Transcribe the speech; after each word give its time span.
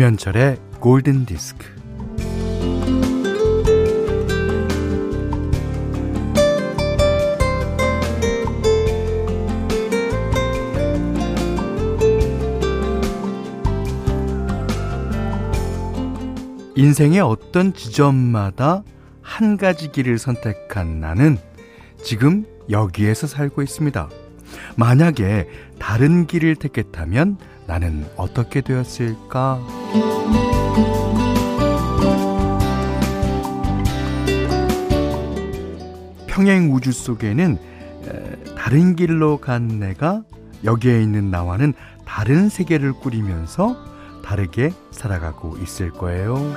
김현철의 0.00 0.56
골든 0.80 1.26
디스크. 1.26 1.66
인생의 16.76 17.20
어떤 17.20 17.74
지점마다 17.74 18.82
한 19.20 19.58
가지 19.58 19.92
길을 19.92 20.16
선택한 20.16 21.00
나는 21.00 21.36
지금 22.02 22.46
여기에서 22.70 23.26
살고 23.26 23.60
있습니다. 23.60 24.08
만약에 24.76 25.46
다른 25.78 26.26
길을 26.26 26.56
택했다면 26.56 27.36
나는 27.66 28.06
어떻게 28.16 28.62
되었을까? 28.62 29.79
평행 36.26 36.72
우주 36.72 36.90
속에는 36.92 37.58
다른 38.56 38.96
길로 38.96 39.36
간 39.36 39.78
내가 39.78 40.22
여기에 40.64 41.02
있는 41.02 41.30
나와는 41.30 41.74
다른 42.06 42.48
세계를 42.48 42.94
꾸리면서 42.94 43.76
다르게 44.24 44.72
살아가고 44.90 45.58
있을 45.58 45.90
거예요. 45.90 46.54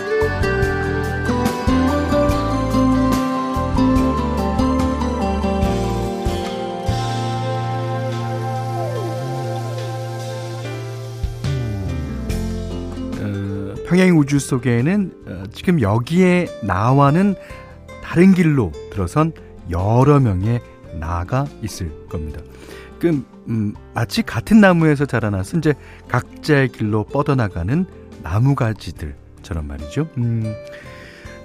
평행 13.94 14.18
우주 14.18 14.40
속에는 14.40 15.12
어, 15.28 15.44
지금 15.54 15.80
여기에 15.80 16.48
나와는 16.64 17.36
다른 18.04 18.34
길로 18.34 18.72
들어선 18.90 19.34
여러 19.70 20.20
명의 20.20 20.62
나가 21.00 21.46
있을 21.62 22.08
겁니다. 22.10 22.42
그 23.00 23.24
음, 23.48 23.76
마치 23.94 24.24
같은 24.24 24.60
나무에서 24.60 25.06
자라나서 25.06 25.60
이제 25.60 25.76
각자의 26.08 26.70
길로 26.70 27.04
뻗어나가는 27.04 27.86
나무가지들처럼 28.24 29.68
말이죠. 29.68 30.10
음, 30.18 30.56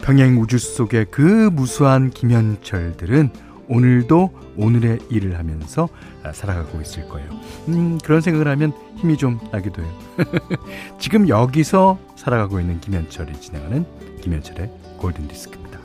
평행 0.00 0.40
우주 0.40 0.56
속의 0.58 1.08
그 1.10 1.50
무수한 1.52 2.08
김현철들은 2.08 3.28
오늘도 3.68 4.54
오늘의 4.56 4.98
일을 5.10 5.38
하면서 5.38 5.88
아, 6.22 6.32
살아가고 6.32 6.80
있을 6.80 7.08
거예요. 7.08 7.30
음, 7.68 7.98
그런 7.98 8.20
생각을 8.20 8.48
하면 8.48 8.72
힘이 8.96 9.16
좀 9.16 9.38
나기도 9.52 9.82
해요. 9.82 9.98
지금 10.98 11.28
여기서 11.28 11.98
살아가고 12.16 12.60
있는 12.60 12.80
김현철이 12.80 13.40
진행하는 13.40 13.84
김현철의 14.20 14.70
골든 14.98 15.28
디스크입니다. 15.28 15.78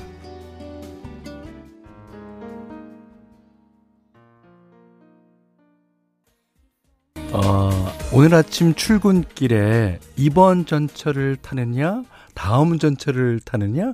어, 7.34 7.70
오늘 8.14 8.36
아침 8.36 8.75
출근길에 8.75 10.00
이번 10.16 10.66
전철을 10.68 11.38
타느냐, 11.38 12.03
다음 12.36 12.78
전철을 12.78 13.40
타느냐, 13.40 13.94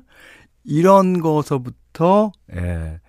이런 0.66 1.22
거서부터, 1.22 2.34
예, 2.54 3.00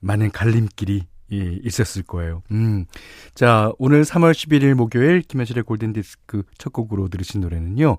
많은 0.00 0.30
갈림길이 0.30 1.02
예, 1.32 1.58
있었을 1.62 2.02
거예요. 2.04 2.42
음. 2.52 2.86
자, 3.34 3.72
오늘 3.78 4.02
3월 4.02 4.32
11일 4.32 4.74
목요일 4.74 5.22
김현철의 5.22 5.64
골든디스크 5.64 6.44
첫 6.56 6.72
곡으로 6.72 7.08
들으신 7.08 7.40
노래는요. 7.40 7.98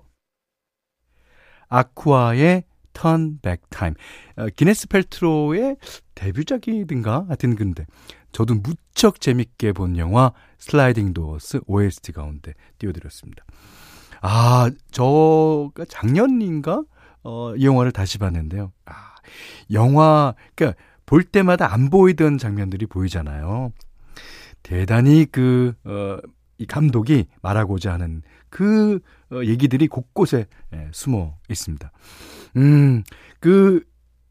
아쿠아의 1.68 2.64
Back 3.42 3.68
Time. 3.70 3.94
어, 4.36 4.46
기네스 4.56 4.88
펠트로의 4.88 5.76
데뷔작이든가 6.14 7.26
하여튼 7.28 7.54
근데 7.54 7.86
저도 8.32 8.54
무척 8.54 9.20
재밌게 9.20 9.72
본 9.72 9.96
영화 9.98 10.32
슬라이딩 10.58 11.14
도어스 11.14 11.60
OST 11.66 12.12
가운데 12.12 12.54
띄워드렸습니다. 12.78 13.44
아, 14.20 14.70
저가 14.90 15.84
작년인가? 15.88 16.82
어, 17.22 17.54
이 17.56 17.64
영화를 17.64 17.92
다시 17.92 18.18
봤는데요. 18.18 18.72
아, 18.86 19.14
영화, 19.72 20.34
그러니까 20.54 20.80
볼 21.08 21.24
때마다 21.24 21.72
안 21.72 21.88
보이던 21.88 22.36
장면들이 22.36 22.84
보이잖아요. 22.84 23.72
대단히 24.62 25.24
그, 25.24 25.72
어, 25.84 26.18
이 26.58 26.66
감독이 26.66 27.24
말하고자 27.40 27.94
하는 27.94 28.20
그 28.50 29.00
어, 29.32 29.42
얘기들이 29.42 29.88
곳곳에 29.88 30.46
예, 30.74 30.88
숨어 30.92 31.38
있습니다. 31.48 31.90
음, 32.58 33.04
그, 33.40 33.82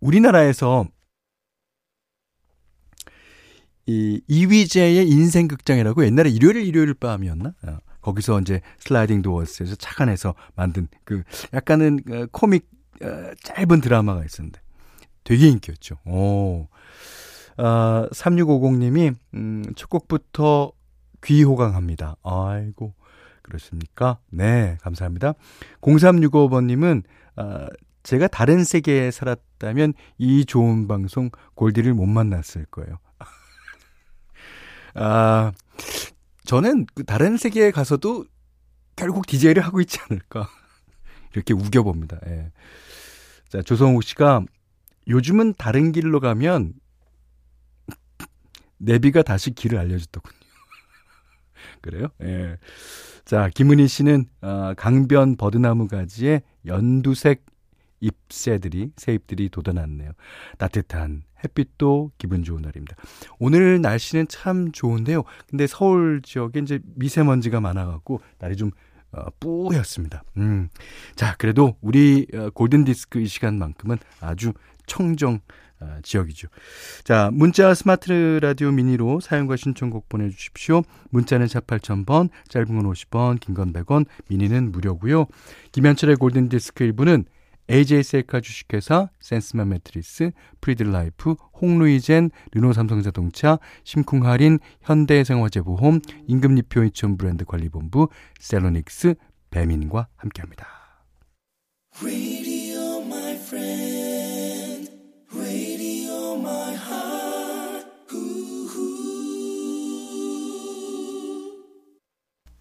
우리나라에서 0.01 0.85
이 3.87 4.21
이휘재의 4.27 5.09
인생극장이라고 5.09 6.05
옛날에 6.05 6.29
일요일 6.29 6.57
일요일 6.57 6.93
밤이었나? 6.93 7.53
어, 7.63 7.77
거기서 8.01 8.41
이제 8.41 8.61
슬라이딩 8.77 9.23
도어스에서 9.23 9.73
착안해서 9.77 10.35
만든 10.55 10.87
그 11.03 11.23
약간은 11.55 12.01
어, 12.11 12.25
코믹 12.31 12.69
어, 13.01 13.31
짧은 13.41 13.81
드라마가 13.81 14.23
있었는데 14.23 14.59
되게 15.27 15.49
인기였죠. 15.49 15.97
오. 16.05 16.69
아, 17.57 18.07
3650님이, 18.13 19.13
음, 19.33 19.65
첫 19.75 19.89
곡부터 19.89 20.71
귀호강합니다. 21.21 22.15
아이고, 22.23 22.93
그렇습니까? 23.41 24.19
네, 24.29 24.77
감사합니다. 24.79 25.33
0365번님은, 25.81 27.03
아, 27.35 27.67
제가 28.03 28.29
다른 28.29 28.63
세계에 28.63 29.11
살았다면 29.11 29.95
이 30.17 30.45
좋은 30.45 30.87
방송 30.87 31.29
골디를 31.55 31.93
못 31.93 32.05
만났을 32.05 32.63
거예요. 32.71 32.97
아, 34.95 35.51
저는 36.45 36.85
그 36.95 37.03
다른 37.03 37.35
세계에 37.35 37.71
가서도 37.71 38.23
결국 38.95 39.27
DJ를 39.27 39.61
하고 39.61 39.81
있지 39.81 39.99
않을까. 40.07 40.47
이렇게 41.35 41.53
우겨봅니다. 41.53 42.17
예. 42.27 42.53
자, 43.49 43.61
조성욱 43.61 44.03
씨가 44.03 44.45
요즘은 45.07 45.55
다른 45.57 45.91
길로 45.91 46.19
가면 46.19 46.73
내비가 48.77 49.23
다시 49.23 49.51
길을 49.51 49.77
알려주더군요. 49.77 50.37
그래요? 51.81 52.07
예. 52.21 52.57
자, 53.25 53.49
김은희 53.53 53.87
씨는 53.87 54.25
어, 54.41 54.73
강변 54.77 55.37
버드나무 55.37 55.87
가지에 55.87 56.41
연두색 56.65 57.45
잎새들이 57.99 58.91
새잎들이 58.95 59.49
돋아났네요. 59.49 60.11
따뜻한 60.57 61.23
햇빛도 61.43 62.11
기분 62.17 62.43
좋은 62.43 62.61
날입니다. 62.61 62.95
오늘 63.39 63.81
날씨는 63.81 64.27
참 64.27 64.71
좋은데요. 64.71 65.23
근데 65.49 65.65
서울 65.67 66.21
지역에 66.21 66.59
이제 66.59 66.79
미세먼지가 66.95 67.59
많아갖고 67.59 68.21
날이 68.39 68.55
좀 68.55 68.71
어, 69.11 69.25
뿌였습니다. 69.39 70.23
음. 70.37 70.69
자, 71.15 71.35
그래도 71.37 71.77
우리 71.81 72.27
어, 72.33 72.49
골든 72.51 72.83
디스크 72.83 73.19
이 73.19 73.27
시간만큼은 73.27 73.97
아주 74.19 74.53
청정 74.87 75.39
어, 75.79 75.99
지역이죠. 76.01 76.47
자, 77.03 77.29
문자 77.31 77.75
스마트 77.75 78.39
라디오 78.41 78.71
미니로 78.71 79.19
사연과 79.19 79.57
신청곡 79.57 80.09
보내주십시오. 80.09 80.81
문자는 81.11 81.47
4 81.47 81.59
8000번, 81.59 82.29
짧은 82.47 82.65
건 82.75 82.91
50원, 82.91 83.39
긴 83.39 83.53
건 83.53 83.73
100원, 83.73 84.05
미니는 84.27 84.71
무료고요. 84.71 85.27
김현철의 85.73 86.15
골든디스크 86.15 86.83
일부는 86.83 87.25
AJ 87.69 88.01
셀카 88.01 88.39
주식회사, 88.39 89.09
센스만 89.19 89.69
매트리스, 89.69 90.31
프리들라이프, 90.61 91.35
홍루이젠, 91.61 92.31
르노삼성자동차, 92.53 93.59
심쿵할인, 93.83 94.57
현대생활재보험, 94.81 95.99
임금님표 96.27 96.85
이천 96.85 97.17
브랜드 97.17 97.43
관리본부, 97.45 98.07
셀로닉스, 98.39 99.15
배민과 99.51 100.07
함께합니다. 100.15 100.65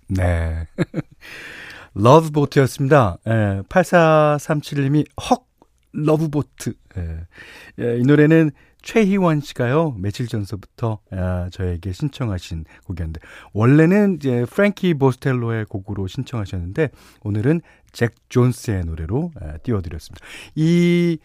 네. 0.09 0.67
Love 1.95 2.17
Boat였습니다. 2.17 3.19
예, 3.27 3.63
8437님이 3.69 5.07
헉! 5.31 5.47
Love 5.93 6.29
Boat. 6.29 6.75
예. 6.99 7.27
예, 7.81 7.99
이 7.99 8.03
노래는 8.03 8.51
최희원 8.83 9.41
씨가요, 9.41 9.97
며칠 9.99 10.29
전서부터 10.29 11.01
아, 11.11 11.49
저에게 11.51 11.93
신청하신 11.93 12.65
곡이었는데, 12.85 13.21
원래는 13.53 14.17
이제 14.17 14.45
프랭키 14.49 14.95
보스텔로의 14.95 15.65
곡으로 15.65 16.07
신청하셨는데, 16.07 16.91
오늘은 17.25 17.63
잭 17.93 18.15
존스의 18.29 18.85
노래로 18.85 19.33
아, 19.41 19.57
띄워드렸습니다. 19.59 20.25
이, 20.55 21.19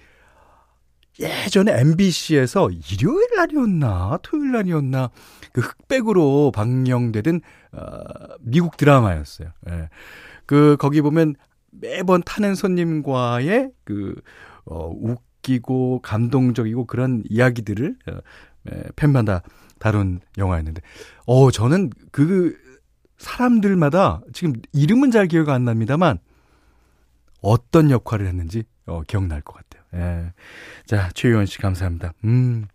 예전에 1.20 1.80
MBC에서 1.82 2.72
일요일 2.72 3.28
날이었나, 3.36 4.18
토요일 4.24 4.54
날이었나, 4.54 5.12
그 5.52 5.62
흑백으로 5.62 6.52
방영되던, 6.56 7.42
어, 7.74 8.04
미국 8.40 8.78
드라마였어요. 8.78 9.50
예. 9.70 9.90
그, 10.46 10.78
거기 10.80 11.02
보면 11.02 11.36
매번 11.72 12.22
타는 12.22 12.56
손님과의 12.56 13.72
그, 13.84 14.16
어, 14.66 14.92
웃기고 14.94 16.02
감동적이고 16.02 16.86
그런 16.86 17.24
이야기들을 17.30 17.96
어, 18.08 18.20
팬마다 18.96 19.42
다룬 19.80 20.20
영화였는데, 20.38 20.82
어, 21.26 21.50
저는 21.52 21.90
그 22.12 22.56
사람들마다 23.18 24.22
지금 24.34 24.54
이름은 24.74 25.12
잘 25.12 25.28
기억 25.28 25.50
안 25.50 25.64
납니다만 25.66 26.20
어떤 27.42 27.90
역할을 27.90 28.28
했는지 28.28 28.64
어, 28.86 29.02
기억날 29.04 29.42
것 29.42 29.56
같아요. 29.56 29.84
예. 29.94 30.34
자, 30.86 31.10
최유원 31.14 31.46
씨 31.46 31.58
감사합니다. 31.60 32.14
음. 32.26 32.68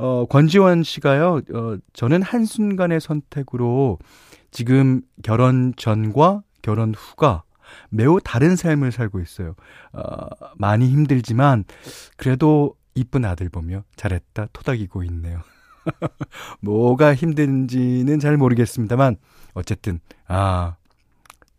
어, 0.00 0.24
권지원 0.24 0.82
씨가요, 0.82 1.42
어, 1.52 1.76
저는 1.92 2.22
한순간의 2.22 3.02
선택으로 3.02 3.98
지금 4.50 5.02
결혼 5.22 5.74
전과 5.76 6.42
결혼 6.62 6.94
후가 6.94 7.42
매우 7.90 8.18
다른 8.18 8.56
삶을 8.56 8.92
살고 8.92 9.20
있어요. 9.20 9.54
어, 9.92 10.26
많이 10.56 10.88
힘들지만 10.88 11.64
그래도 12.16 12.76
이쁜 12.94 13.26
아들 13.26 13.50
보며 13.50 13.84
잘했다 13.96 14.46
토닥이고 14.54 15.04
있네요. 15.04 15.42
뭐가 16.60 17.14
힘든지는 17.14 18.20
잘 18.20 18.38
모르겠습니다만 18.38 19.16
어쨌든 19.52 20.00
아, 20.26 20.76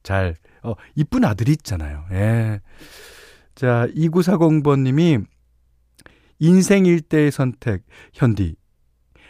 잘 0.02 0.36
어, 0.64 0.74
이쁜 0.96 1.26
아들이 1.26 1.52
있잖아요. 1.52 2.06
예. 2.12 2.62
자, 3.54 3.86
2940번 3.96 4.80
님이 4.82 5.20
인생 6.42 6.86
일대의 6.86 7.32
선택, 7.32 7.84
현디. 8.14 8.56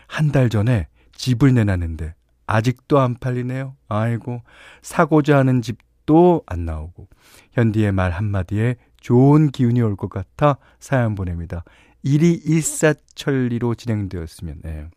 한 0.07 0.31
달 0.31 0.49
전에 0.49 0.87
집을 1.13 1.53
내놨는데 1.53 2.15
아직도 2.47 2.99
안 2.99 3.15
팔리네요. 3.15 3.75
아이고, 3.87 4.41
사고자 4.81 5.37
하는 5.37 5.61
집도 5.61 6.43
안 6.47 6.65
나오고. 6.65 7.07
현디의 7.53 7.91
말 7.93 8.11
한마디에 8.11 8.75
좋은 8.99 9.51
기운이 9.51 9.81
올 9.81 9.95
것 9.95 10.09
같아 10.09 10.57
사연 10.79 11.15
보냅니다. 11.15 11.63
일이 12.03 12.33
일사천리로 12.33 13.75
진행되었으면, 13.75 14.61
네. 14.63 14.87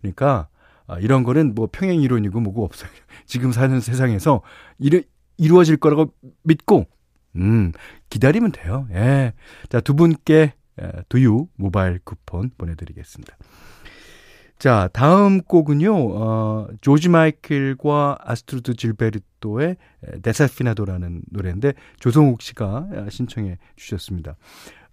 그러니까, 0.00 0.48
아, 0.86 0.98
이런 0.98 1.22
거는 1.22 1.54
뭐 1.54 1.68
평행 1.70 2.02
이론이고 2.02 2.40
뭐고 2.40 2.64
없어요. 2.64 2.90
지금 3.26 3.52
사는 3.52 3.80
세상에서 3.80 4.42
이루, 4.78 5.02
이루어질 5.38 5.76
거라고 5.78 6.12
믿고, 6.42 6.86
음, 7.36 7.72
기다리면 8.10 8.52
돼요. 8.52 8.86
예. 8.92 9.32
자, 9.70 9.80
두 9.80 9.94
분께 9.94 10.52
두유 11.08 11.48
모바일 11.56 12.00
쿠폰 12.04 12.50
보내드리겠습니다. 12.56 13.36
자, 14.58 14.88
다음 14.92 15.42
곡은요, 15.42 15.92
어, 15.92 16.68
조지 16.80 17.08
마이클과 17.08 18.18
아스트루드 18.20 18.74
질베르토의 18.76 19.76
Desafinado라는 20.22 21.22
노래인데, 21.32 21.72
조성욱 21.98 22.42
씨가 22.42 22.86
신청해 23.10 23.58
주셨습니다. 23.74 24.36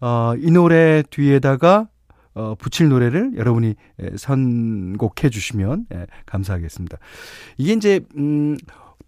어, 0.01 0.33
이 0.39 0.49
노래 0.49 1.03
뒤에다가, 1.11 1.87
어, 2.33 2.55
붙일 2.55 2.89
노래를 2.89 3.33
여러분이 3.35 3.75
선곡해 4.17 5.29
주시면 5.29 5.85
예, 5.93 6.07
감사하겠습니다. 6.25 6.97
이게 7.59 7.73
이제, 7.73 7.99
음, 8.17 8.57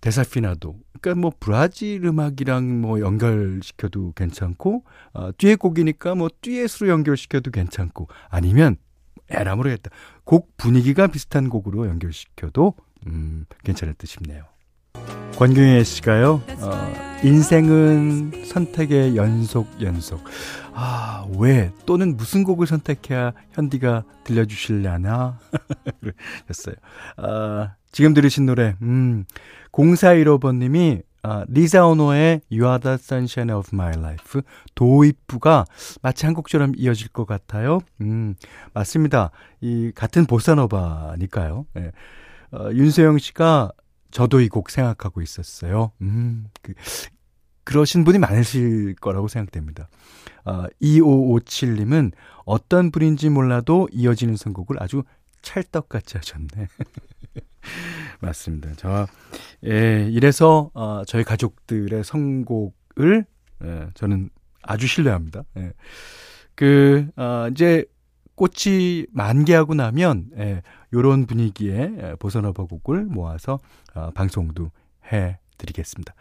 Desafinado. 0.01 0.75
그러니까 0.99 1.21
뭐 1.21 1.31
브라질 1.39 2.05
음악이랑 2.05 2.81
뭐 2.81 2.99
연결시켜도 2.99 4.13
괜찮고 4.15 4.83
어, 5.13 5.31
듀엣 5.37 5.59
곡이니까 5.59 6.15
뭐 6.15 6.29
듀엣으로 6.41 6.89
연결시켜도 6.89 7.51
괜찮고 7.51 8.07
아니면 8.29 8.75
에라 9.29 9.55
모르겠다. 9.55 9.89
곡 10.23 10.55
분위기가 10.57 11.07
비슷한 11.07 11.49
곡으로 11.49 11.87
연결시켜도 11.87 12.75
음, 13.07 13.45
괜찮을 13.63 13.93
듯 13.95 14.07
싶네요. 14.07 14.43
권경혜 15.37 15.83
씨가요. 15.83 16.41
어, 16.59 16.93
인생은 17.23 18.45
선택의 18.45 19.15
연속 19.15 19.81
연속. 19.81 20.23
아, 20.73 21.25
왜 21.37 21.71
또는 21.85 22.15
무슨 22.17 22.43
곡을 22.43 22.67
선택해야 22.67 23.33
현디가 23.51 24.03
들려주실려나? 24.23 25.39
그랬어요. 26.45 26.75
아, 27.17 27.75
지금 27.91 28.13
들으신 28.13 28.45
노래 28.45 28.75
음. 28.81 29.25
0415번님이 29.71 31.03
아, 31.23 31.45
리자 31.47 31.85
오노의 31.85 32.41
You 32.51 32.65
Are 32.65 32.79
the 32.79 32.95
Sunshine 32.95 33.53
of 33.55 33.69
My 33.73 33.93
Life 33.95 34.41
도입부가 34.73 35.65
마치 36.01 36.25
한 36.25 36.33
곡처럼 36.33 36.73
이어질 36.75 37.09
것 37.09 37.25
같아요. 37.25 37.79
음, 38.01 38.33
맞습니다. 38.73 39.29
이 39.61 39.91
같은 39.93 40.25
보사노바니까요. 40.25 41.65
예. 41.77 41.91
어, 42.51 42.69
윤세영 42.73 43.19
씨가 43.19 43.71
저도 44.09 44.41
이 44.41 44.49
곡 44.49 44.71
생각하고 44.71 45.21
있었어요. 45.21 45.91
음, 46.01 46.47
그, 46.63 46.73
그러신 47.63 48.03
분이 48.03 48.17
많으실 48.17 48.95
거라고 48.95 49.27
생각됩니다. 49.27 49.89
어, 50.43 50.65
2557님은 50.81 52.13
어떤 52.45 52.89
분인지 52.91 53.29
몰라도 53.29 53.87
이어지는 53.91 54.35
선곡을 54.35 54.81
아주 54.81 55.03
찰떡같이 55.43 56.17
하셨네. 56.17 56.67
맞습니다. 58.19 58.71
저, 58.77 59.07
예, 59.65 60.07
이래서, 60.09 60.71
어, 60.73 61.03
저희 61.05 61.23
가족들의 61.23 62.03
선곡을, 62.03 63.25
예, 63.63 63.87
저는 63.93 64.29
아주 64.61 64.87
신뢰합니다. 64.87 65.43
예. 65.57 65.73
그, 66.55 67.07
어, 67.15 67.47
이제, 67.51 67.85
꽃이 68.35 69.05
만개하고 69.11 69.75
나면, 69.75 70.31
예, 70.37 70.61
요런 70.93 71.25
분위기에 71.25 71.91
예, 71.97 72.15
보선어버 72.19 72.65
곡을 72.65 73.05
모아서, 73.05 73.59
어, 73.93 74.11
방송도 74.11 74.71
해 75.11 75.37
드리겠습니다. 75.57 76.13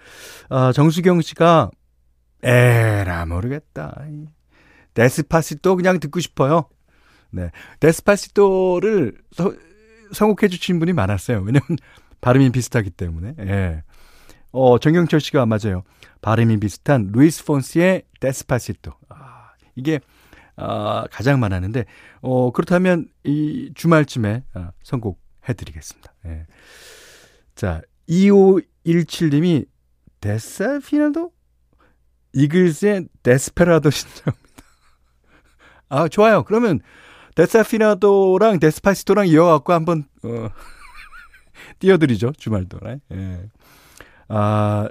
어, 0.51 0.73
정수경 0.73 1.23
씨가, 1.23 1.71
에라, 2.43 3.27
모르겠다. 3.27 4.03
데스파시또 4.95 5.77
그냥 5.77 6.01
듣고 6.01 6.21
싶어요. 6.21 6.69
네. 7.31 7.51
데스파시토를 7.81 9.17
서, 9.33 9.53
선곡해 10.13 10.49
주신 10.49 10.79
분이 10.79 10.93
많았어요. 10.93 11.41
왜냐면 11.41 11.63
발음이 12.21 12.51
비슷하기 12.51 12.91
때문에. 12.91 13.35
예. 13.41 13.83
어, 14.53 14.79
정경철 14.79 15.21
씨가 15.21 15.47
맞아요. 15.47 15.83
발음이 16.23 16.59
비슷한 16.59 17.11
루이스 17.13 17.45
폰시의 17.45 18.03
Despacito. 18.21 18.93
아, 19.09 19.51
이게 19.75 20.01
아, 20.57 21.07
가장 21.11 21.41
많았는데 21.41 21.85
어, 22.21 22.51
그렇다면 22.53 23.09
이 23.25 23.73
주말쯤에 23.75 24.45
아, 24.55 24.73
선곡해 24.83 25.55
드리겠습니다. 25.57 26.13
예. 26.27 26.47
자, 27.55 27.81
2517님이 28.09 29.67
Desafinado 30.21 31.33
이글스의 32.33 33.09
Desperado 33.23 33.91
신청합니다. 33.91 34.65
아, 35.89 36.09
좋아요. 36.09 36.45
그러면 36.45 36.81
Desafinado랑 37.35 38.59
Despacito랑 38.61 39.29
이어갖고 39.29 39.73
한번, 39.73 40.05
어, 40.25 40.49
띄워드리죠. 41.79 42.33
주말 42.37 42.67
동안에. 42.67 43.01
예. 43.13 43.49
아, 44.29 44.89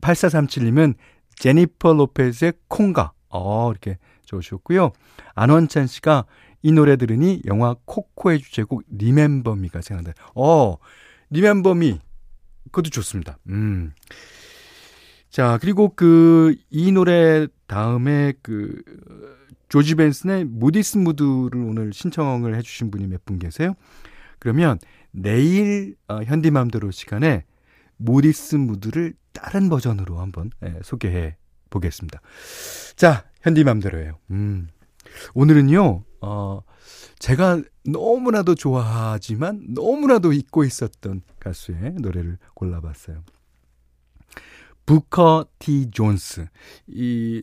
8437님은 0.00 0.94
제니퍼 1.36 1.92
로페즈의 1.92 2.52
콩가. 2.68 3.12
어, 3.30 3.70
이렇게 3.70 3.98
적으셨고요. 4.24 4.92
안원찬 5.34 5.86
씨가 5.86 6.24
이 6.62 6.72
노래 6.72 6.96
들으니 6.96 7.40
영화 7.46 7.76
코코의 7.84 8.40
주제곡 8.40 8.82
리멤버 8.90 9.54
미가 9.54 9.80
생각나요. 9.80 10.14
어, 10.34 10.76
리멤버 11.30 11.74
미. 11.74 12.00
그것도 12.66 12.90
좋습니다. 12.90 13.38
음. 13.48 13.92
자, 15.30 15.58
그리고 15.60 15.92
그, 15.94 16.56
이 16.70 16.90
노래 16.90 17.46
다음에 17.66 18.32
그, 18.42 18.82
조지 19.68 19.94
벤슨의 19.94 20.44
무디스 20.44 20.98
무드를 20.98 21.60
오늘 21.62 21.92
신청을 21.92 22.56
해주신 22.56 22.90
분이 22.90 23.06
몇 23.06 23.24
분 23.24 23.38
계세요. 23.38 23.74
그러면 24.38 24.78
내일 25.10 25.96
어, 26.08 26.22
현디맘대로 26.22 26.90
시간에 26.90 27.44
무디스 27.96 28.56
무드를 28.56 29.14
다른 29.32 29.68
버전으로 29.68 30.18
한번 30.20 30.50
예, 30.64 30.78
소개해 30.82 31.36
보겠습니다. 31.70 32.20
자, 32.96 33.24
현디맘대로예요. 33.42 34.18
음. 34.30 34.68
오늘은요, 35.34 36.04
어, 36.20 36.60
제가 37.18 37.62
너무나도 37.84 38.54
좋아하지만 38.54 39.66
너무나도 39.70 40.32
잊고 40.32 40.64
있었던 40.64 41.22
가수의 41.40 41.94
노래를 42.00 42.38
골라봤어요. 42.54 43.22
부커 44.86 45.46
티 45.58 45.90
존스. 45.90 46.46
이 46.86 47.42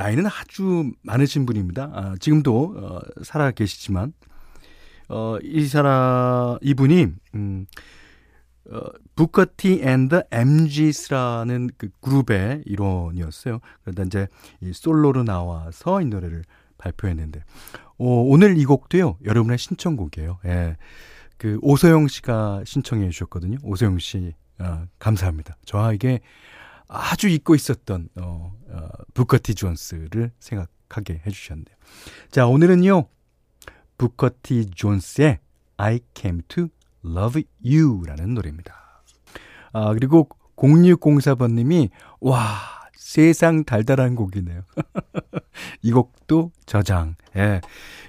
나이는 0.00 0.24
아주 0.26 0.92
많으신 1.02 1.44
분입니다. 1.44 1.90
아, 1.92 2.14
지금도 2.18 2.74
어, 2.74 3.00
살아 3.22 3.50
계시지만 3.50 4.14
어, 5.10 5.36
이 5.42 5.66
사람 5.66 6.56
이분이 6.62 7.08
음, 7.34 7.66
어, 8.70 8.80
부커티 9.14 9.82
앤드 9.82 10.22
MG스라는 10.30 11.68
그 11.76 11.90
그룹의 12.00 12.62
일원이었어요. 12.64 13.60
그러다 13.82 14.04
이제 14.04 14.26
이 14.62 14.72
솔로로 14.72 15.22
나와서 15.22 16.00
이 16.00 16.06
노래를 16.06 16.44
발표했는데 16.78 17.44
어, 17.98 18.04
오늘 18.06 18.56
이 18.56 18.64
곡도요 18.64 19.18
여러분의 19.26 19.58
신청곡이에요. 19.58 20.38
예. 20.46 20.78
그 21.36 21.58
오소영 21.60 22.08
씨가 22.08 22.62
신청해 22.64 23.10
주셨거든요. 23.10 23.58
오소영 23.62 23.98
씨 23.98 24.32
아, 24.56 24.86
감사합니다. 24.98 25.58
저에게 25.66 26.20
아주 26.90 27.28
잊고 27.28 27.54
있었던 27.54 28.08
어, 28.16 28.52
어, 28.68 28.88
부커티 29.14 29.54
존스를 29.54 30.32
생각하게 30.40 31.22
해주셨네요. 31.24 31.76
자 32.30 32.46
오늘은요 32.46 33.06
부커티 33.96 34.70
존스의 34.74 35.38
I 35.76 36.00
Came 36.14 36.42
to 36.48 36.68
Love 37.04 37.44
You라는 37.64 38.34
노래입니다. 38.34 38.74
아 39.72 39.94
그리고 39.94 40.28
0604번님이 40.56 41.90
와 42.20 42.80
세상 42.96 43.64
달달한 43.64 44.14
곡이네요. 44.16 44.62
이 45.82 45.92
곡도 45.92 46.52
저장. 46.66 47.14
예. 47.36 47.60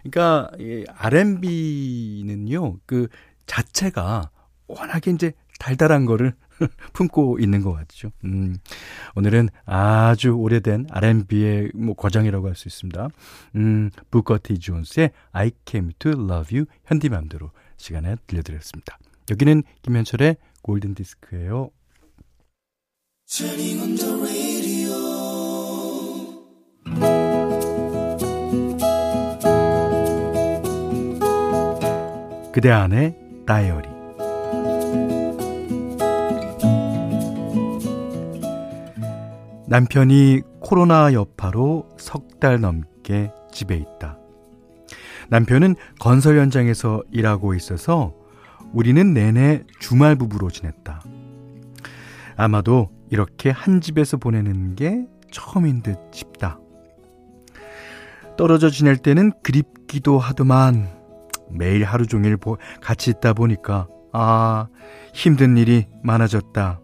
그러니까 0.04 0.52
이 0.60 0.86
R&B는요 0.88 2.78
그 2.86 3.08
자체가 3.46 4.32
워낙에 4.68 5.12
이제 5.12 5.34
달달한 5.60 6.06
거를 6.06 6.36
품고 6.94 7.39
있는 7.39 7.62
것 7.62 7.74
같죠. 7.74 8.12
음, 8.24 8.58
오늘은 9.15 9.50
아주 9.65 10.32
오래된 10.32 10.88
R&B의 10.91 11.72
뭐 11.75 11.96
과정이라고 11.96 12.48
할 12.48 12.56
수 12.56 12.68
있습니다. 12.68 13.10
음, 13.56 13.89
부커티 14.12 14.60
존스의 14.60 15.12
I 15.32 15.51
Came 15.65 15.94
to 16.00 16.12
Love 16.12 16.58
You 16.58 16.65
현디맘대로 16.86 17.51
시간에 17.77 18.15
들려드렸습니다. 18.27 18.98
여기는 19.32 19.63
김현철의 19.82 20.36
골든 20.62 20.94
디스크예요. 20.96 21.72
그대 32.51 32.70
안의 32.70 33.15
다이어리 33.48 34.00
남편이 39.72 40.42
코로나 40.60 41.13
여파로 41.13 41.88
석 41.98 42.42
달 42.42 42.60
넘게 42.60 43.32
집에 43.54 43.78
있다. 43.78 44.18
남편은 45.30 45.75
건설 45.98 46.40
현장에서 46.40 47.04
일하고 47.10 47.54
있어서 47.54 48.13
우리는 48.74 49.13
내내 49.13 49.63
주말 49.80 50.18
부부로 50.18 50.50
지냈다. 50.50 51.01
아마도 52.36 52.90
이렇게 53.12 53.50
한 53.50 53.80
집에서 53.80 54.18
보내는 54.18 54.75
게 54.75 55.06
처음인 55.32 55.84
듯 55.84 55.98
싶다. 56.12 56.60
떨어져 58.36 58.70
지낼 58.70 58.98
때는 58.98 59.32
그립기도 59.42 60.20
하더만 60.20 60.90
매일 61.50 61.86
하루 61.86 62.08
종일 62.08 62.38
같이 62.82 63.10
있다 63.12 63.32
보니까 63.32 63.88
아 64.12 64.68
힘든 65.13 65.56
일이 65.56 65.88
많아졌다. 66.04 66.82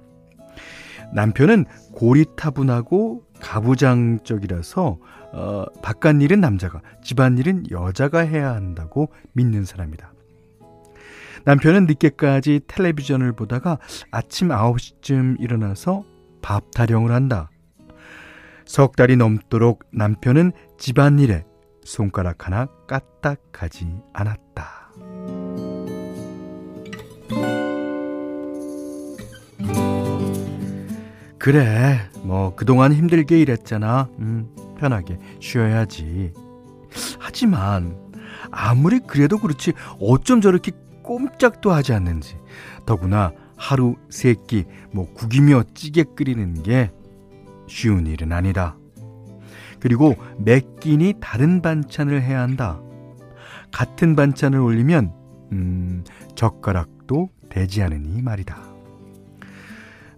남편은 1.13 1.65
고리타분하고 1.97 3.23
가부장적이라서 3.41 4.99
어, 5.33 5.65
바깥 5.81 6.21
일은 6.21 6.39
남자가, 6.39 6.81
집안 7.03 7.37
일은 7.37 7.63
여자가 7.71 8.19
해야 8.19 8.53
한다고 8.53 9.09
믿는 9.33 9.65
사람이다. 9.65 10.13
남편은 11.43 11.85
늦게까지 11.87 12.61
텔레비전을 12.67 13.33
보다가 13.33 13.79
아침 14.11 14.49
9시쯤 14.49 15.41
일어나서 15.41 16.03
밥 16.41 16.71
타령을 16.71 17.11
한다. 17.11 17.49
석 18.65 18.95
달이 18.95 19.15
넘도록 19.15 19.83
남편은 19.91 20.51
집안일에 20.77 21.45
손가락 21.83 22.45
하나 22.45 22.67
까딱하지 22.87 23.87
않았다. 24.13 24.86
그래, 31.47 32.01
뭐, 32.23 32.53
그동안 32.55 32.91
힘들게 32.91 33.39
일했잖아. 33.39 34.09
음, 34.19 34.49
편하게 34.77 35.17
쉬어야지. 35.39 36.33
하지만, 37.19 37.95
아무리 38.51 38.99
그래도 38.99 39.37
그렇지, 39.37 39.71
어쩜 40.01 40.41
저렇게 40.41 40.73
꼼짝도 41.03 41.71
하지 41.71 41.93
않는지. 41.93 42.35
더구나, 42.85 43.31
하루 43.55 43.95
세 44.09 44.35
끼, 44.45 44.65
뭐, 44.91 45.09
국이며 45.13 45.63
찌개 45.73 46.03
끓이는 46.03 46.63
게 46.63 46.91
쉬운 47.69 48.07
일은 48.07 48.33
아니다. 48.33 48.75
그리고 49.79 50.17
매 50.37 50.59
끼니 50.81 51.13
다른 51.21 51.61
반찬을 51.61 52.21
해야 52.23 52.41
한다. 52.41 52.81
같은 53.71 54.17
반찬을 54.17 54.59
올리면, 54.59 55.13
음, 55.53 56.03
젓가락도 56.35 57.29
되지 57.49 57.83
않으니 57.83 58.21
말이다. 58.21 58.66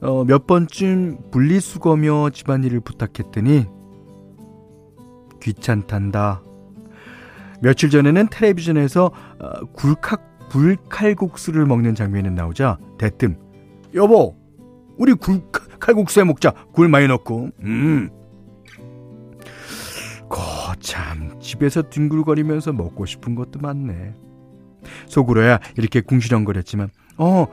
어, 0.01 0.23
몇 0.23 0.47
번쯤 0.47 1.31
분리수거며 1.31 2.29
집안일을 2.31 2.79
부탁했더니 2.79 3.65
귀찮단다. 5.41 6.43
며칠 7.61 7.89
전에는 7.89 8.27
텔레비전에서 8.29 9.05
어, 9.05 9.65
굴칼, 9.73 10.17
굴칼국수를 10.49 11.65
먹는 11.65 11.95
장면이 11.95 12.31
나오자 12.31 12.77
대뜸 12.97 13.37
여보 13.93 14.35
우리 14.97 15.13
굴칼국수에 15.13 16.25
먹자. 16.25 16.51
굴 16.73 16.89
많이 16.89 17.07
넣고. 17.07 17.49
음. 17.61 18.09
거참 20.29 21.39
집에서 21.39 21.81
뒹굴거리면서 21.89 22.73
먹고 22.73 23.05
싶은 23.05 23.33
것도 23.33 23.59
많네. 23.59 24.13
속으로야 25.07 25.59
이렇게 25.77 26.01
궁시렁거렸지만 26.01 26.89
어 27.17 27.47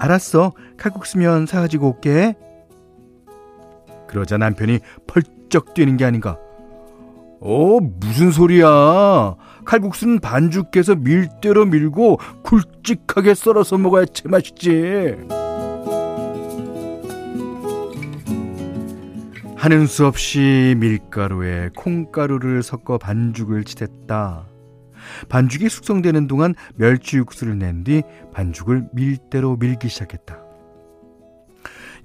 알았어. 0.00 0.52
칼국수면 0.78 1.46
사가지고 1.46 1.88
올게. 1.88 2.34
그러자 4.08 4.38
남편이 4.38 4.80
펄쩍 5.06 5.74
뛰는 5.74 5.96
게 5.96 6.04
아닌가. 6.04 6.36
어, 7.40 7.78
무슨 7.80 8.30
소리야. 8.30 9.36
칼국수는 9.64 10.20
반죽해서 10.20 10.96
밀대로 10.96 11.66
밀고 11.66 12.18
굵직하게 12.42 13.34
썰어서 13.34 13.78
먹어야 13.78 14.06
제맛이지. 14.06 15.16
하는 19.56 19.86
수 19.86 20.06
없이 20.06 20.74
밀가루에 20.78 21.68
콩가루를 21.76 22.62
섞어 22.62 22.96
반죽을 22.96 23.64
치댔다. 23.64 24.46
반죽이 25.28 25.68
숙성되는 25.68 26.26
동안 26.26 26.54
멸치 26.76 27.16
육수를 27.16 27.58
낸 27.58 27.84
뒤 27.84 28.02
반죽을 28.34 28.88
밀대로 28.92 29.56
밀기 29.56 29.88
시작했다. 29.88 30.38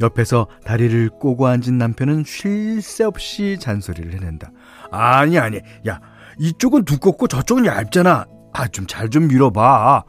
옆에서 0.01 0.47
다리를 0.65 1.09
꼬고 1.09 1.47
앉은 1.47 1.77
남편은 1.77 2.23
쉴 2.25 2.81
새 2.81 3.03
없이 3.03 3.57
잔소리를 3.59 4.13
해낸다. 4.13 4.51
아니, 4.91 5.39
아니. 5.39 5.59
야, 5.87 5.99
이쪽은 6.37 6.85
두껍고 6.85 7.27
저쪽은 7.27 7.65
얇잖아. 7.65 8.25
아, 8.53 8.67
좀 8.67 8.87
잘좀 8.87 9.23
좀 9.23 9.27
밀어봐. 9.29 10.03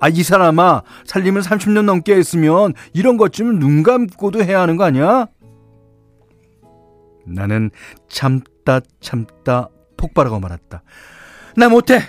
아, 0.00 0.08
이 0.08 0.22
사람아. 0.22 0.82
살림을 1.04 1.42
30년 1.42 1.84
넘게 1.84 2.14
했으면 2.16 2.74
이런 2.92 3.16
것쯤은 3.16 3.58
눈 3.58 3.82
감고도 3.82 4.42
해야 4.42 4.60
하는 4.60 4.76
거 4.76 4.84
아니야? 4.84 5.26
나는 7.26 7.70
참다 8.08 8.80
참다 9.00 9.68
폭발하고 9.96 10.40
말았다. 10.40 10.82
나 11.56 11.68
못해. 11.68 12.00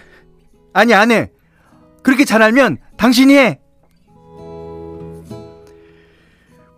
아니, 0.73 0.93
안 0.93 1.12
해. 1.12 1.31
그렇게 2.03 2.25
잘 2.25 2.41
알면 2.41 2.77
당신이 2.97 3.35
해. 3.35 3.59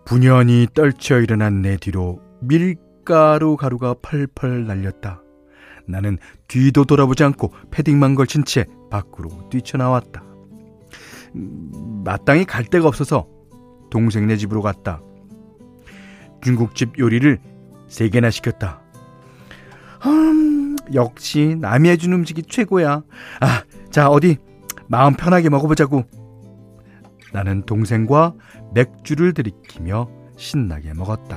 분연히 0.04 0.68
떨쳐 0.72 1.20
일어난 1.20 1.62
내 1.62 1.76
뒤로 1.76 2.20
밀가루 2.40 3.56
가루가 3.56 3.94
펄펄 4.00 4.66
날렸다. 4.66 5.20
나는 5.88 6.18
뒤도 6.48 6.84
돌아보지 6.84 7.24
않고 7.24 7.52
패딩만 7.70 8.14
걸친 8.14 8.44
채 8.44 8.66
밖으로 8.90 9.48
뛰쳐나왔다. 9.50 10.22
마땅히 12.04 12.44
갈 12.44 12.64
데가 12.64 12.86
없어서 12.88 13.26
동생네 13.90 14.36
집으로 14.36 14.62
갔다. 14.62 15.02
중국집 16.42 16.98
요리를 16.98 17.38
세 17.88 18.08
개나 18.08 18.30
시켰다. 18.30 18.80
음, 20.06 20.55
역시 20.94 21.56
남이 21.58 21.88
해준 21.88 22.12
음식이 22.12 22.44
최고야. 22.48 23.02
아, 23.40 23.62
자, 23.90 24.08
어디 24.08 24.38
마음 24.88 25.14
편하게 25.14 25.48
먹어보자고. 25.48 26.04
나는 27.32 27.64
동생과 27.66 28.34
맥주를 28.74 29.34
들이키며 29.34 30.08
신나게 30.36 30.94
먹었다. 30.94 31.36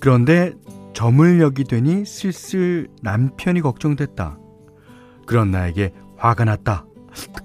그런데 0.00 0.52
저물녘이 0.94 1.64
되니 1.64 2.04
슬슬 2.04 2.88
남편이 3.02 3.60
걱정됐다. 3.60 4.38
그런 5.26 5.50
나에게 5.50 5.92
화가 6.16 6.44
났다. 6.44 6.86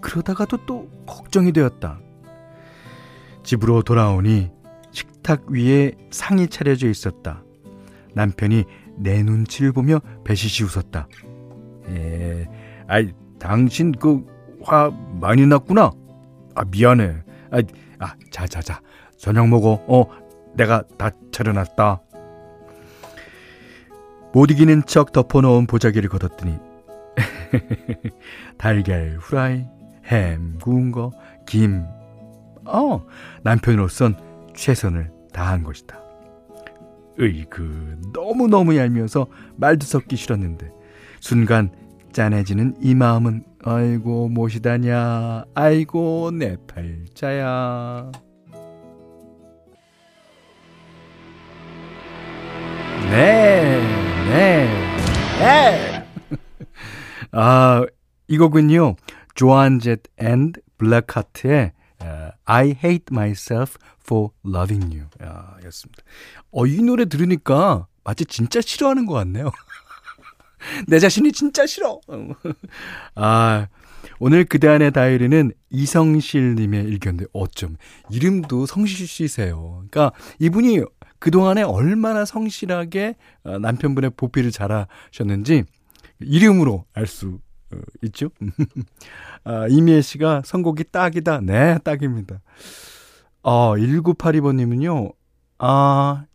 그러다가도 0.02 0.66
또 0.66 0.88
걱정이 1.06 1.52
되었다. 1.54 2.00
집으로 3.44 3.84
돌아오니 3.84 4.52
식탁 4.98 5.50
위에 5.50 5.92
상이 6.10 6.48
차려져 6.48 6.90
있었다. 6.90 7.44
남편이 8.14 8.64
내 8.98 9.22
눈치를 9.22 9.72
보며 9.72 10.00
배시시 10.24 10.64
웃었다. 10.64 11.08
예, 11.90 12.48
아이, 12.88 13.12
당신 13.40 13.92
그 13.92 14.38
화 14.68 14.92
많이 15.22 15.46
났구나. 15.46 15.92
아, 16.56 16.66
미안해. 16.70 17.24
아, 17.52 17.62
아, 18.00 18.14
자, 18.32 18.46
자, 18.48 18.62
자. 18.62 18.82
저녁 19.18 19.48
먹어. 19.48 19.82
어, 19.88 20.06
내가 20.56 20.84
다 20.98 21.10
차려놨다. 21.32 22.02
못 24.34 24.52
이기는 24.52 24.84
척 24.86 25.14
덮어놓은 25.14 25.68
보자기를 25.68 26.10
걷었더니 26.10 26.58
달걀 28.58 29.18
후라이, 29.22 29.66
햄 30.06 30.60
구운 30.60 30.92
거, 30.92 31.12
김. 31.48 31.86
어, 32.66 33.06
남편으로선 33.44 34.16
최선을 34.58 35.12
다한 35.32 35.64
것이다. 35.64 36.02
으이그 37.20 38.02
너무너무 38.14 38.76
얄미워서 38.76 39.28
말도 39.56 39.86
섞기 39.86 40.16
싫었는데 40.16 40.70
순간 41.20 41.72
짠해지는 42.12 42.76
이 42.82 42.94
마음은 42.94 43.44
아이고 43.64 44.30
무엇이다냐 44.30 45.46
아이고 45.56 46.32
내 46.34 46.58
팔자야 46.68 48.12
네, 53.10 53.82
네, 54.30 54.68
네. 55.40 56.06
아, 57.32 57.86
이 58.28 58.38
곡은요, 58.38 58.96
조한 59.34 59.80
젯앤 59.80 60.52
블랙하트의 60.78 61.72
I 62.48 62.68
Hate 62.68 63.06
Myself 63.12 63.78
for 64.02 64.30
Loving 64.46 64.98
You 64.98 65.08
야, 65.22 65.58
였습니다. 65.66 66.04
어, 66.52 66.66
이 66.66 66.82
노래 66.82 67.06
들으니까 67.06 67.88
마치 68.04 68.26
진짜 68.26 68.62
싫어하는 68.62 69.06
것 69.06 69.14
같네요. 69.14 69.52
내 70.88 71.00
자신이 71.00 71.34
진짜 71.34 71.66
싫어. 71.66 72.00
아, 73.16 73.68
오늘 74.20 74.46
그대 74.46 74.68
안의 74.68 74.92
다이리는 74.94 75.52
이성실님의 75.70 76.86
일견인데 76.86 77.26
어쩜 77.34 77.76
이름도 78.10 78.66
성실 78.66 79.08
씨세요. 79.08 79.84
그러니까 79.90 80.12
이분이 80.40 80.82
그동안에 81.20 81.64
얼마나 81.64 82.26
성실하게 82.26 83.16
어, 83.44 83.60
남편분의 83.60 84.12
보필을 84.16 84.52
잘하셨는지 84.52 85.66
이름으로 86.20 86.86
알수 86.94 87.28
어, 87.28 87.47
있죠. 88.04 88.30
아, 89.44 89.68
이미애 89.70 90.02
씨가 90.02 90.44
선곡이 90.46 90.86
딱이다. 90.92 91.42
네, 91.42 91.78
딱입니다. 91.80 92.42
어, 93.44 93.76
1982번님은요, 93.76 95.14
아, 95.60 96.26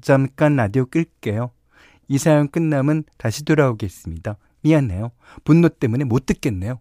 잠깐 0.00 0.56
라디오 0.56 0.86
끌게요. 0.86 1.50
이 2.08 2.18
사연 2.18 2.48
끝나면 2.48 3.04
다시 3.16 3.44
돌아오겠습니다. 3.44 4.36
미안해요. 4.62 5.12
분노 5.44 5.68
때문에 5.68 6.04
못 6.04 6.26
듣겠네요. 6.26 6.80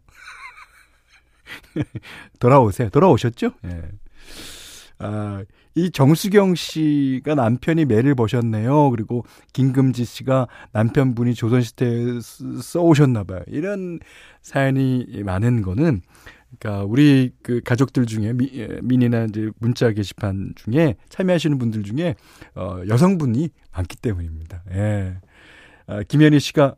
돌아오세요. 2.39 2.89
돌아오셨죠? 2.89 3.51
예. 3.63 3.67
네. 3.67 3.81
아, 4.99 5.43
이 5.75 5.91
정수경 5.91 6.55
씨가 6.55 7.35
남편이 7.35 7.85
매를 7.85 8.15
버셨네요. 8.15 8.89
그리고 8.89 9.25
김금지 9.53 10.05
씨가 10.05 10.47
남편분이 10.71 11.35
조선시대에 11.35 12.19
써오셨나봐요. 12.61 13.41
이런 13.47 13.99
사연이 14.41 15.05
많은 15.23 15.61
거는, 15.61 16.01
그러니까 16.59 16.85
우리 16.85 17.31
그 17.43 17.61
가족들 17.61 18.05
중에 18.05 18.33
미, 18.33 18.49
예, 18.53 18.79
미니나 18.81 19.25
이제 19.25 19.51
문자 19.59 19.91
게시판 19.91 20.53
중에 20.55 20.95
참여하시는 21.09 21.57
분들 21.57 21.83
중에 21.83 22.15
어, 22.55 22.81
여성분이 22.87 23.49
많기 23.71 23.97
때문입니다. 23.97 24.63
예. 24.71 25.17
아, 25.85 26.03
김현희 26.03 26.39
씨가 26.39 26.75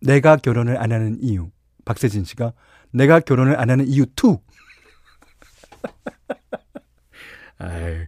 내가 0.00 0.36
결혼을 0.36 0.80
안 0.80 0.92
하는 0.92 1.18
이유. 1.20 1.50
박세진 1.84 2.24
씨가 2.24 2.52
내가 2.90 3.20
결혼을 3.20 3.58
안 3.60 3.70
하는 3.70 3.86
이유 3.86 4.02
2. 4.02 4.38
아이, 7.58 8.06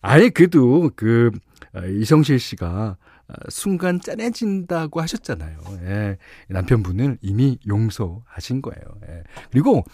아니, 0.00 0.30
그래도 0.30 0.90
그, 0.96 1.30
어, 1.74 1.84
이성실 1.84 2.38
씨가 2.38 2.96
어, 3.28 3.34
순간 3.48 4.00
짠해진다고 4.00 5.00
하셨잖아요. 5.00 5.58
예. 5.82 6.18
남편분을 6.48 7.18
이미 7.22 7.58
용서하신 7.66 8.62
거예요. 8.62 8.82
예. 9.08 9.22
그리고 9.50 9.84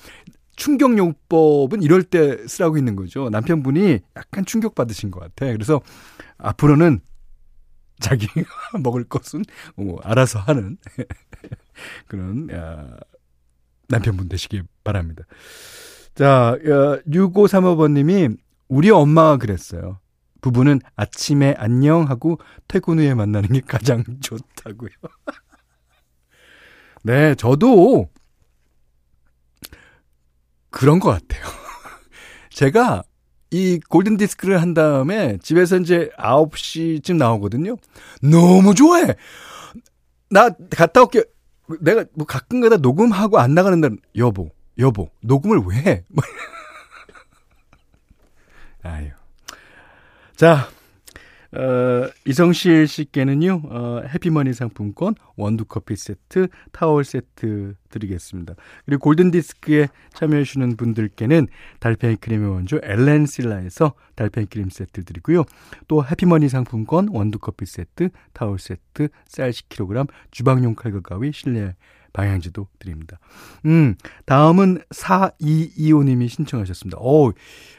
충격요법은 0.57 1.83
이럴 1.83 2.03
때 2.03 2.47
쓰라고 2.47 2.77
있는 2.77 2.95
거죠. 2.95 3.31
남편분이 3.31 4.01
약간 4.17 4.45
충격받으신 4.45 5.11
것 5.11 5.21
같아. 5.21 5.51
그래서 5.53 5.81
앞으로는 6.37 7.01
자기가 8.01 8.33
먹을 8.83 9.05
것은 9.05 9.45
뭐 9.77 9.99
알아서 10.03 10.41
하는 10.41 10.77
그런 12.07 12.51
야, 12.51 12.97
남편분 13.89 14.29
되시기 14.29 14.63
바랍니다. 14.85 15.25
자, 16.15 16.59
6535번님이 17.07 18.37
우리 18.73 18.89
엄마가 18.89 19.37
그랬어요. 19.37 19.99
부부는 20.41 20.81
아침에 20.97 21.55
안녕 21.59 22.09
하고 22.09 22.39
퇴근 22.69 22.99
후에 23.01 23.13
만나는 23.13 23.51
게 23.51 23.61
가장 23.61 24.03
좋다고요. 24.23 24.89
네, 27.03 27.35
저도 27.35 28.09
그런 30.71 31.01
것 31.01 31.11
같아요. 31.11 31.45
제가 32.49 33.03
이 33.51 33.79
골든 33.91 34.17
디스크를 34.17 34.63
한 34.63 34.73
다음에 34.73 35.37
집에서 35.43 35.77
이제 35.77 36.09
9시쯤 36.17 37.19
나오거든요. 37.19 37.77
너무 38.23 38.75
좋아해. 38.75 39.15
나 40.31 40.49
갔다 40.71 41.03
올게. 41.03 41.25
내가 41.81 42.07
뭐 42.15 42.25
가끔 42.25 42.63
가다 42.63 42.79
녹음하고 42.79 43.39
안 43.39 43.53
나가는 43.53 43.79
날, 43.83 43.99
여보, 44.17 44.49
여보, 44.79 45.11
녹음을 45.21 45.61
왜 45.67 45.77
해? 45.77 46.05
아유. 48.83 49.11
자, 50.35 50.69
어, 51.55 52.09
이성실 52.25 52.89
씨께는요, 52.89 53.63
어, 53.67 54.03
해피머니 54.09 54.55
상품권, 54.55 55.15
원두커피 55.37 55.97
세트, 55.97 56.49
타월 56.73 57.05
세트 57.05 57.75
드리겠습니다. 57.91 58.55
그리고 58.87 59.01
골든디스크에 59.03 59.89
참여해주시는 60.15 60.77
분들께는 60.77 61.49
달팽이 61.79 62.17
크림의 62.17 62.51
원조 62.51 62.81
엘렌실라에서 62.83 63.93
달팽이 64.17 64.47
크림 64.47 64.71
세트 64.71 65.05
드리고요. 65.05 65.45
또 65.89 66.03
해피머니 66.03 66.49
상품권, 66.49 67.09
원두커피 67.11 67.67
세트, 67.67 68.09
타월 68.33 68.59
세트, 68.59 69.09
쌀 69.27 69.51
10kg, 69.51 70.09
주방용 70.31 70.75
칼과 70.75 71.01
가위, 71.01 71.33
실내 71.33 71.75
방향제도 72.13 72.69
드립니다. 72.79 73.19
음, 73.67 73.95
다음은 74.27 74.81
4225님이 74.91 76.29
신청하셨습니다. 76.29 76.99
오, 77.01 77.33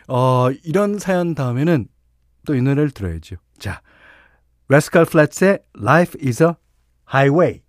어, 0.08 0.50
이런 0.64 1.00
사연 1.00 1.36
다음에는 1.36 1.88
또 2.46 2.56
이 2.56 2.62
노래를 2.62 2.92
들어야죠. 2.92 3.38
자, 3.58 3.82
래스칼 4.70 5.06
플랫의 5.06 5.60
Life 5.80 6.20
is 6.26 6.44
a 6.44 6.50
Highway. 7.12 7.62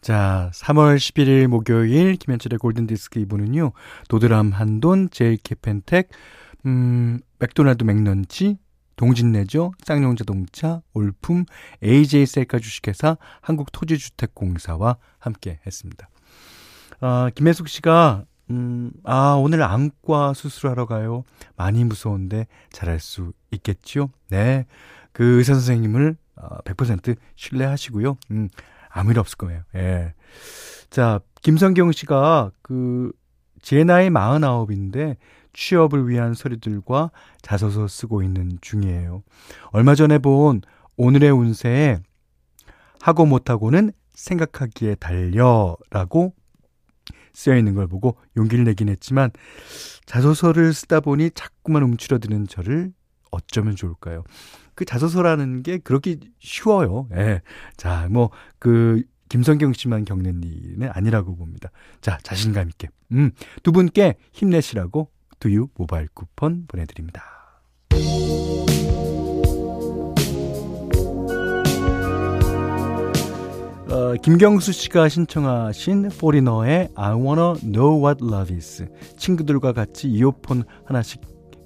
자, 0.00 0.50
3월 0.54 0.96
11일 0.96 1.46
목요일 1.46 2.16
김현철의 2.16 2.58
골든디스크 2.58 3.20
이분은요 3.20 3.72
도드람 4.08 4.50
한돈, 4.50 5.08
제일캐 5.10 5.56
펜텍, 5.62 6.08
음, 6.66 7.20
맥도날드 7.38 7.84
맥런치, 7.84 8.58
동진내죠, 8.96 9.72
쌍용자동차, 9.84 10.82
올품, 10.92 11.44
AJ셀카 11.82 12.58
주식회사, 12.58 13.16
한국토지주택공사와 13.40 14.96
함께 15.18 15.60
했습니다. 15.66 16.08
아, 17.00 17.30
김혜숙 17.34 17.68
씨가 17.68 18.24
음, 18.50 18.90
아, 19.04 19.34
오늘 19.38 19.62
안과 19.62 20.34
수술하러 20.34 20.86
가요. 20.86 21.24
많이 21.56 21.84
무서운데 21.84 22.46
잘할 22.70 23.00
수 23.00 23.32
있겠지요? 23.50 24.10
네. 24.28 24.66
그 25.12 25.38
의사 25.38 25.54
선생님을 25.54 26.16
어, 26.36 26.58
100% 26.64 27.16
신뢰하시고요. 27.36 28.16
음, 28.32 28.48
아무 28.90 29.12
일 29.12 29.18
없을 29.18 29.36
거예요. 29.38 29.62
예. 29.74 30.14
자, 30.90 31.20
김성경 31.42 31.92
씨가 31.92 32.50
그, 32.62 33.12
제 33.62 33.82
나이 33.82 34.10
49인데 34.10 35.16
취업을 35.54 36.08
위한 36.08 36.34
서류들과 36.34 37.10
자소서 37.40 37.88
쓰고 37.88 38.22
있는 38.22 38.58
중이에요. 38.60 39.22
얼마 39.70 39.94
전에 39.94 40.18
본 40.18 40.60
오늘의 40.96 41.30
운세에 41.30 41.98
하고 43.00 43.26
못하고는 43.26 43.92
생각하기에 44.14 44.96
달려라고 44.96 46.34
쓰여 47.32 47.56
있는 47.56 47.74
걸 47.74 47.86
보고 47.86 48.16
용기를 48.36 48.64
내긴 48.64 48.88
했지만 48.88 49.30
자소서를 50.06 50.72
쓰다 50.72 51.00
보니 51.00 51.30
자꾸만 51.34 51.82
움츠러드는 51.82 52.46
저를 52.46 52.92
어쩌면 53.30 53.74
좋을까요? 53.74 54.22
그 54.74 54.84
자소서라는 54.84 55.62
게 55.62 55.78
그렇게 55.78 56.18
쉬워요. 56.38 57.08
예. 57.14 57.42
자, 57.76 58.08
뭐, 58.10 58.30
그, 58.58 59.02
김성경 59.28 59.72
씨만 59.72 60.04
겪는 60.04 60.42
일은 60.44 60.90
아니라고 60.92 61.36
봅니다. 61.36 61.70
자, 62.00 62.18
자신감 62.22 62.68
있게. 62.68 62.88
음, 63.12 63.32
두 63.62 63.72
분께 63.72 64.14
힘내시라고 64.32 65.10
두유 65.38 65.68
모바일 65.76 66.08
쿠폰 66.14 66.66
보내드립니다. 66.66 67.22
어, 73.90 73.94
어, 73.94 74.14
김경수 74.20 74.72
씨가 74.72 75.08
신청하신 75.08 76.08
포리너의 76.18 76.88
I 76.96 77.14
wanna 77.14 77.60
know 77.60 78.04
what 78.04 78.24
love 78.24 78.54
is. 78.54 78.86
친구들과 79.16 79.72
같이 79.72 80.08
이어폰 80.08 80.64
하나씩 80.84 81.20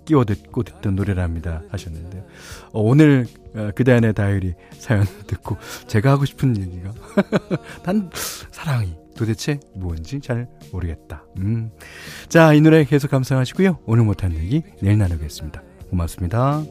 끼워 0.04 0.24
듣고 0.24 0.62
듣던 0.62 0.96
노래랍니다. 0.96 1.62
하셨는데요. 1.70 2.24
어, 2.72 2.80
오늘 2.82 3.26
어, 3.54 3.70
그대안의 3.74 4.14
다이어리 4.14 4.54
사연 4.78 5.04
듣고 5.26 5.56
제가 5.86 6.10
하고 6.10 6.24
싶은 6.24 6.56
얘기가 6.56 6.92
단 7.82 8.10
사랑이 8.50 8.94
도대체 9.18 9.58
뭔지 9.74 10.20
잘 10.20 10.48
모르겠다. 10.72 11.24
음. 11.38 11.70
자, 12.28 12.52
이 12.52 12.60
노래 12.60 12.84
계속 12.84 13.10
감상하시고요. 13.10 13.80
오늘 13.84 14.04
못한 14.04 14.32
얘기 14.32 14.62
내일 14.80 14.96
나누겠습니다. 14.98 15.60
고맙습니다. 15.90 16.62